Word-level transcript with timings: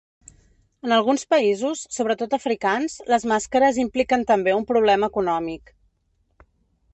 En 0.85 0.93
alguns 0.95 1.25
països, 1.33 1.83
sobretot 1.97 2.33
africans, 2.37 2.95
les 3.15 3.27
màscares 3.33 3.79
impliquen 3.85 4.25
també 4.33 4.57
un 4.63 4.67
problema 4.73 5.11
econòmic. 5.15 5.73